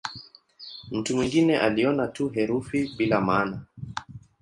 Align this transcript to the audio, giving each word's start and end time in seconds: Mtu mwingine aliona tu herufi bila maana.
Mtu 0.91 1.15
mwingine 1.15 1.59
aliona 1.59 2.07
tu 2.07 2.29
herufi 2.29 2.91
bila 2.97 3.21
maana. 3.21 3.61